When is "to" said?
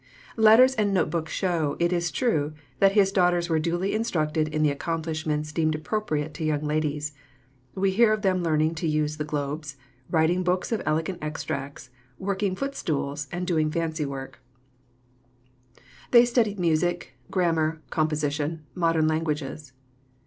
6.33-6.43